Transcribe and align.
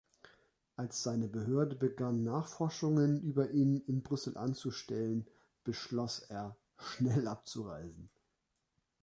Als 0.77 1.03
seine 1.03 1.27
Behörde 1.27 1.75
begann, 1.75 2.23
Nachforschungen 2.23 3.21
über 3.21 3.51
ihn 3.51 3.77
in 3.81 4.01
Brüssel 4.01 4.35
anzustellen, 4.35 5.27
beschloss 5.63 6.21
er 6.27 6.57
„schnell 6.79 7.27
abzureisen“. 7.27 8.09